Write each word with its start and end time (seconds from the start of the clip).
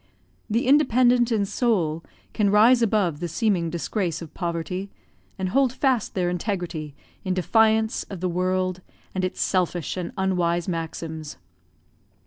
The 0.49 0.65
independent 0.65 1.31
in 1.31 1.45
soul 1.45 2.03
can 2.33 2.49
rise 2.49 2.81
above 2.81 3.19
the 3.19 3.27
seeming 3.27 3.69
disgrace 3.69 4.19
of 4.19 4.33
poverty, 4.33 4.89
and 5.37 5.49
hold 5.49 5.71
fast 5.71 6.15
their 6.15 6.27
integrity, 6.27 6.95
in 7.23 7.35
defiance 7.35 8.01
of 8.09 8.19
the 8.19 8.27
world 8.27 8.81
and 9.13 9.23
its 9.23 9.39
selfish 9.39 9.97
and 9.97 10.11
unwise 10.17 10.67
maxims. 10.67 11.37